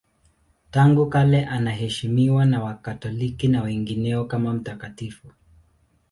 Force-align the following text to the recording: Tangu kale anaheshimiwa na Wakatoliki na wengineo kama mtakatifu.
Tangu 0.71 1.09
kale 1.09 1.45
anaheshimiwa 1.45 2.45
na 2.45 2.63
Wakatoliki 2.63 3.47
na 3.47 3.61
wengineo 3.61 4.25
kama 4.25 4.53
mtakatifu. 4.53 5.27